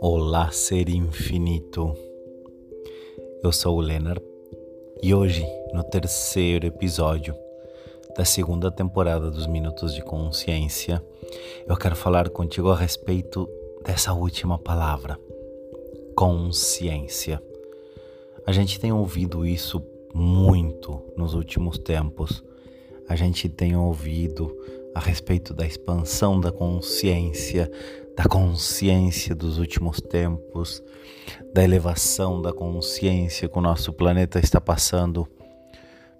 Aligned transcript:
Olá, 0.00 0.50
ser 0.52 0.88
infinito. 0.88 1.94
Eu 3.42 3.50
sou 3.50 3.78
o 3.78 3.80
Leonard 3.80 4.22
e 5.02 5.14
hoje, 5.14 5.44
no 5.72 5.82
terceiro 5.82 6.66
episódio 6.66 7.34
da 8.16 8.24
segunda 8.24 8.70
temporada 8.70 9.30
dos 9.30 9.46
Minutos 9.46 9.94
de 9.94 10.02
Consciência, 10.02 11.04
eu 11.66 11.76
quero 11.76 11.96
falar 11.96 12.30
contigo 12.30 12.70
a 12.70 12.76
respeito 12.76 13.48
dessa 13.84 14.12
última 14.12 14.58
palavra, 14.58 15.18
consciência. 16.14 17.42
A 18.46 18.52
gente 18.52 18.78
tem 18.78 18.92
ouvido 18.92 19.44
isso 19.44 19.82
muito 20.14 21.02
nos 21.16 21.34
últimos 21.34 21.78
tempos. 21.78 22.47
A 23.08 23.16
gente 23.16 23.48
tem 23.48 23.74
ouvido 23.74 24.54
a 24.94 25.00
respeito 25.00 25.54
da 25.54 25.66
expansão 25.66 26.40
da 26.40 26.52
consciência, 26.52 27.70
da 28.16 28.24
consciência 28.24 29.34
dos 29.34 29.58
últimos 29.58 30.00
tempos, 30.00 30.82
da 31.54 31.62
elevação 31.62 32.42
da 32.42 32.52
consciência 32.52 33.48
que 33.48 33.58
o 33.58 33.62
nosso 33.62 33.92
planeta 33.92 34.38
está 34.38 34.60
passando. 34.60 35.26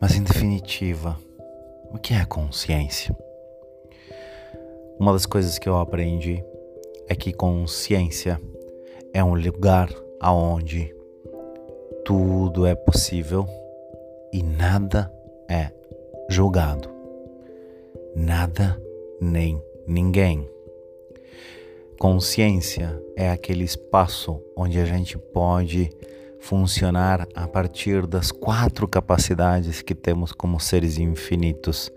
Mas 0.00 0.16
em 0.16 0.22
definitiva, 0.22 1.18
o 1.92 1.98
que 1.98 2.14
é 2.14 2.24
consciência? 2.24 3.16
Uma 4.98 5.12
das 5.12 5.26
coisas 5.26 5.58
que 5.58 5.68
eu 5.68 5.76
aprendi 5.76 6.42
é 7.08 7.14
que 7.14 7.32
consciência 7.32 8.40
é 9.12 9.22
um 9.22 9.34
lugar 9.34 9.88
aonde 10.20 10.94
tudo 12.04 12.66
é 12.66 12.74
possível 12.74 13.46
e 14.32 14.42
nada 14.42 15.12
é 15.48 15.70
julgado. 16.32 16.88
Nada 18.16 18.80
nem 19.20 19.62
ninguém. 19.86 20.48
Consciência 21.98 23.00
é 23.14 23.30
aquele 23.30 23.64
espaço 23.64 24.42
onde 24.56 24.80
a 24.80 24.84
gente 24.84 25.16
pode 25.16 25.90
funcionar 26.40 27.28
a 27.34 27.46
partir 27.46 28.06
das 28.06 28.32
quatro 28.32 28.88
capacidades 28.88 29.82
que 29.82 29.94
temos 29.94 30.32
como 30.32 30.58
seres 30.58 30.98
infinitos: 30.98 31.92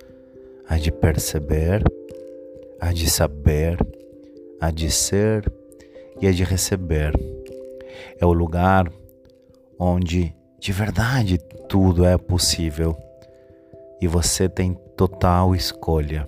a 0.67 0.77
de 0.77 0.91
perceber, 0.91 1.81
a 2.79 2.93
de 2.93 3.09
saber, 3.09 3.77
a 4.59 4.69
de 4.69 4.91
ser 4.91 5.51
e 6.21 6.27
a 6.27 6.31
de 6.31 6.43
receber. 6.43 7.13
É 8.19 8.25
o 8.25 8.33
lugar 8.33 8.91
onde 9.79 10.35
de 10.59 10.71
verdade 10.71 11.37
tudo 11.67 12.05
é 12.05 12.17
possível 12.17 12.95
e 14.05 14.07
você 14.07 14.47
tem 14.47 14.77
total 14.95 15.55
escolha. 15.55 16.27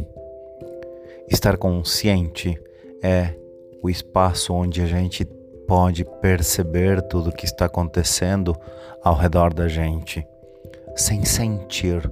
Estar 1.29 1.57
consciente 1.57 2.59
é 3.03 3.35
o 3.83 3.89
espaço 3.89 4.51
onde 4.51 4.81
a 4.81 4.87
gente 4.87 5.23
pode 5.67 6.03
perceber 6.19 7.03
tudo 7.03 7.29
o 7.29 7.31
que 7.31 7.45
está 7.45 7.65
acontecendo 7.65 8.55
ao 9.03 9.15
redor 9.15 9.53
da 9.53 9.67
gente, 9.67 10.25
sem 10.95 11.23
sentir, 11.23 12.11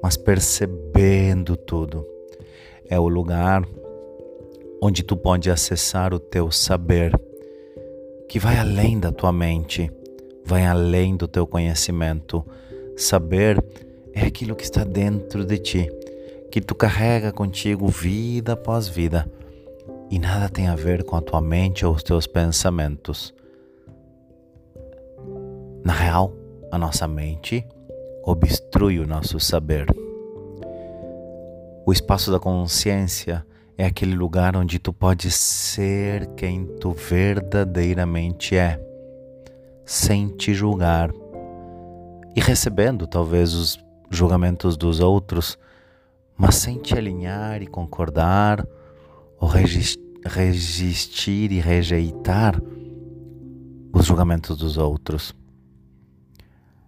mas 0.00 0.16
percebendo 0.16 1.56
tudo. 1.56 2.06
É 2.88 3.00
o 3.00 3.08
lugar 3.08 3.66
onde 4.80 5.02
tu 5.02 5.16
pode 5.16 5.50
acessar 5.50 6.14
o 6.14 6.20
teu 6.20 6.52
saber, 6.52 7.12
que 8.28 8.38
vai 8.38 8.56
além 8.58 9.00
da 9.00 9.10
tua 9.10 9.32
mente 9.32 9.90
vai 10.48 10.64
além 10.64 11.14
do 11.14 11.28
teu 11.28 11.46
conhecimento. 11.46 12.42
Saber 12.96 13.62
é 14.18 14.26
aquilo 14.26 14.56
que 14.56 14.64
está 14.64 14.82
dentro 14.82 15.44
de 15.44 15.58
ti, 15.58 15.92
que 16.50 16.60
tu 16.60 16.74
carrega 16.74 17.30
contigo 17.30 17.86
vida 17.86 18.54
após 18.54 18.88
vida 18.88 19.30
e 20.10 20.18
nada 20.18 20.48
tem 20.48 20.66
a 20.66 20.74
ver 20.74 21.04
com 21.04 21.14
a 21.14 21.20
tua 21.20 21.40
mente 21.40 21.86
ou 21.86 21.94
os 21.94 22.02
teus 22.02 22.26
pensamentos. 22.26 23.32
Na 25.84 25.92
real, 25.92 26.34
a 26.72 26.76
nossa 26.76 27.06
mente 27.06 27.64
obstrui 28.24 28.98
o 28.98 29.06
nosso 29.06 29.38
saber. 29.38 29.86
O 31.86 31.92
espaço 31.92 32.32
da 32.32 32.40
consciência 32.40 33.46
é 33.76 33.86
aquele 33.86 34.16
lugar 34.16 34.56
onde 34.56 34.80
tu 34.80 34.92
pode 34.92 35.30
ser 35.30 36.26
quem 36.34 36.66
tu 36.80 36.90
verdadeiramente 36.90 38.56
é 38.56 38.80
sem 39.84 40.28
te 40.28 40.52
julgar 40.52 41.10
e 42.34 42.40
recebendo 42.40 43.06
talvez 43.06 43.54
os 43.54 43.87
julgamentos 44.10 44.76
dos 44.76 45.00
outros, 45.00 45.58
mas 46.36 46.56
sem 46.56 46.78
te 46.78 46.96
alinhar 46.96 47.62
e 47.62 47.66
concordar 47.66 48.66
ou 49.38 49.48
resistir 49.48 51.52
e 51.52 51.60
rejeitar 51.60 52.60
os 53.92 54.06
julgamentos 54.06 54.56
dos 54.56 54.76
outros. 54.76 55.34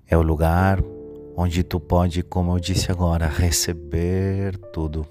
É 0.07 0.17
o 0.17 0.23
lugar 0.23 0.83
onde 1.37 1.63
tu 1.63 1.81
pode, 1.81 2.23
como 2.23 2.55
eu 2.55 2.61
disse 2.61 2.91
agora, 2.91 3.27
receber 3.27 4.57
tudo. 4.73 5.07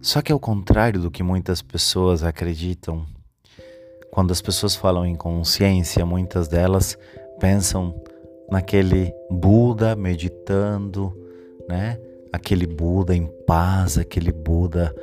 Só 0.00 0.20
que 0.20 0.32
ao 0.32 0.40
contrário 0.40 1.00
do 1.00 1.10
que 1.10 1.22
muitas 1.22 1.62
pessoas 1.62 2.24
acreditam, 2.24 3.06
quando 4.10 4.32
as 4.32 4.42
pessoas 4.42 4.74
falam 4.74 5.06
em 5.06 5.14
consciência, 5.14 6.04
muitas 6.04 6.48
delas 6.48 6.98
pensam 7.38 7.94
naquele 8.52 9.14
Buda 9.30 9.96
meditando, 9.96 11.10
né? 11.66 11.98
Aquele 12.30 12.66
Buda 12.66 13.16
em 13.16 13.26
paz, 13.46 13.96
aquele 13.96 14.30
Buda 14.30 14.94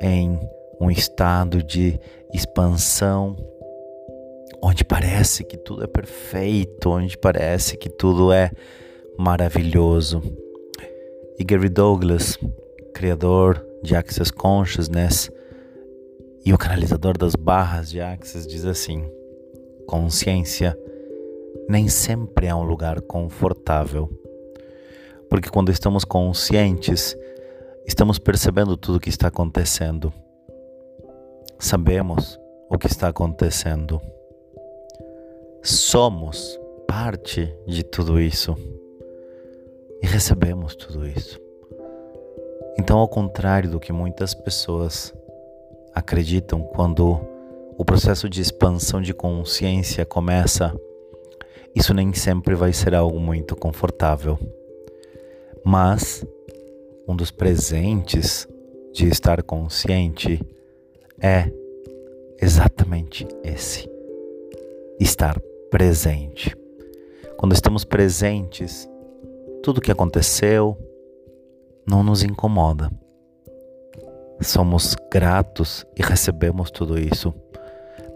em 0.00 0.38
um 0.80 0.88
estado 0.92 1.60
de 1.60 1.98
expansão, 2.32 3.36
onde 4.62 4.84
parece 4.84 5.42
que 5.42 5.56
tudo 5.56 5.82
é 5.82 5.88
perfeito, 5.88 6.88
onde 6.90 7.18
parece 7.18 7.76
que 7.76 7.88
tudo 7.88 8.32
é 8.32 8.52
maravilhoso. 9.18 10.22
E 11.36 11.42
Gary 11.42 11.68
Douglas, 11.68 12.38
criador 12.94 13.66
de 13.82 13.96
Access 13.96 14.32
Consciousness, 14.32 15.32
e 16.46 16.52
o 16.52 16.58
canalizador 16.58 17.18
das 17.18 17.34
barras 17.34 17.90
de 17.90 18.00
Axis 18.00 18.46
diz 18.46 18.64
assim: 18.64 19.04
consciência 19.84 20.78
nem 21.68 21.88
sempre 21.88 22.46
é 22.46 22.54
um 22.54 22.62
lugar 22.62 23.00
confortável. 23.00 24.10
Porque 25.28 25.48
quando 25.48 25.70
estamos 25.70 26.04
conscientes, 26.04 27.16
estamos 27.86 28.18
percebendo 28.18 28.76
tudo 28.76 28.96
o 28.96 29.00
que 29.00 29.08
está 29.08 29.28
acontecendo. 29.28 30.12
Sabemos 31.58 32.38
o 32.68 32.78
que 32.78 32.86
está 32.86 33.08
acontecendo. 33.08 34.00
Somos 35.62 36.58
parte 36.86 37.52
de 37.66 37.82
tudo 37.82 38.20
isso 38.20 38.54
e 40.02 40.06
recebemos 40.06 40.76
tudo 40.76 41.06
isso. 41.06 41.40
Então, 42.78 42.98
ao 42.98 43.08
contrário 43.08 43.70
do 43.70 43.80
que 43.80 43.92
muitas 43.92 44.34
pessoas 44.34 45.14
acreditam 45.94 46.60
quando 46.60 47.20
o 47.78 47.84
processo 47.84 48.28
de 48.28 48.40
expansão 48.40 49.00
de 49.00 49.14
consciência 49.14 50.04
começa, 50.04 50.74
isso 51.74 51.92
nem 51.94 52.12
sempre 52.12 52.54
vai 52.54 52.72
ser 52.72 52.94
algo 52.94 53.18
muito 53.18 53.56
confortável. 53.56 54.38
Mas 55.64 56.24
um 57.08 57.16
dos 57.16 57.30
presentes 57.30 58.46
de 58.92 59.08
estar 59.08 59.42
consciente 59.42 60.40
é 61.20 61.50
exatamente 62.40 63.26
esse: 63.42 63.88
estar 65.00 65.40
presente. 65.70 66.56
Quando 67.38 67.52
estamos 67.52 67.84
presentes, 67.84 68.88
tudo 69.62 69.80
que 69.80 69.90
aconteceu 69.90 70.76
não 71.86 72.02
nos 72.02 72.22
incomoda 72.22 72.90
somos 74.40 74.96
gratos 75.10 75.86
e 75.96 76.02
recebemos 76.02 76.70
tudo 76.70 76.98
isso. 76.98 77.32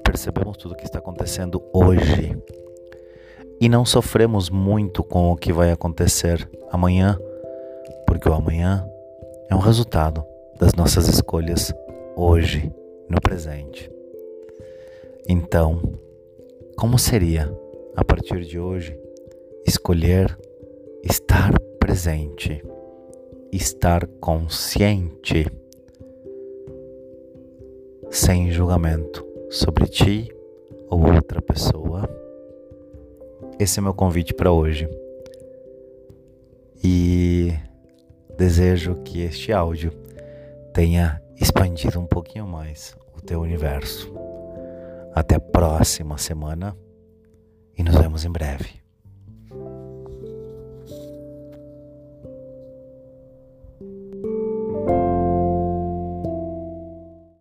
Percebemos 0.05 0.57
tudo 0.57 0.73
o 0.73 0.77
que 0.77 0.85
está 0.85 0.99
acontecendo 0.99 1.63
hoje 1.73 2.37
e 3.61 3.69
não 3.69 3.85
sofremos 3.85 4.51
muito 4.51 5.03
com 5.03 5.31
o 5.31 5.37
que 5.37 5.53
vai 5.53 5.71
acontecer 5.71 6.49
amanhã, 6.71 7.19
porque 8.07 8.29
o 8.29 8.33
amanhã 8.33 8.89
é 9.51 9.55
um 9.55 9.61
resultado 9.61 10.25
das 10.59 10.75
nossas 10.75 11.09
escolhas 11.09 11.73
hoje, 12.17 12.73
no 13.09 13.21
presente. 13.21 13.91
Então, 15.29 15.81
como 16.77 16.99
seria 16.99 17.53
a 17.97 18.05
partir 18.05 18.45
de 18.45 18.59
hoje 18.59 18.99
escolher 19.67 20.39
estar 21.05 21.59
presente, 21.81 22.63
estar 23.53 24.07
consciente? 24.21 25.47
sem 28.11 28.51
julgamento 28.51 29.27
sobre 29.51 29.87
ti 29.87 30.29
ou 30.89 31.15
outra 31.15 31.43
pessoa. 31.43 32.18
Esse 33.59 33.81
é 33.81 33.83
meu 33.83 33.93
convite 33.93 34.33
para 34.33 34.53
hoje. 34.53 34.89
E 36.83 37.53
desejo 38.37 38.95
que 39.03 39.21
este 39.23 39.53
áudio 39.53 39.91
tenha 40.73 41.21
expandido 41.41 41.99
um 41.99 42.07
pouquinho 42.07 42.47
mais 42.47 42.97
o 43.17 43.21
teu 43.21 43.41
universo. 43.41 44.15
Até 45.13 45.35
a 45.35 45.41
próxima 45.41 46.17
semana 46.19 46.77
e 47.77 47.83
nos 47.83 47.97
vemos 47.97 48.25
em 48.25 48.31
breve. 48.31 48.88